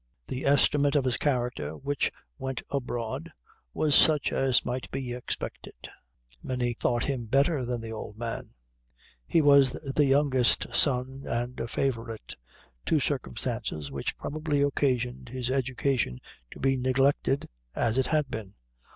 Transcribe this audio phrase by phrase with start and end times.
[0.25, 3.31] The estimate of his character which went abroad
[3.71, 5.75] was such as might be expected
[6.41, 8.55] many thought him better than the old man.
[9.27, 12.33] He was the youngest son and a favorite
[12.83, 16.17] two circumstances which probably occasioned his education
[16.49, 18.55] to be neglected, as it had been.